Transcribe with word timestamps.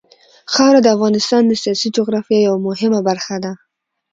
خاوره 0.53 0.79
د 0.83 0.87
افغانستان 0.95 1.41
د 1.47 1.53
سیاسي 1.63 1.87
جغرافیه 1.97 2.39
یوه 2.47 2.59
مهمه 2.67 2.99
برخه 3.07 3.35
ده. 3.43 3.51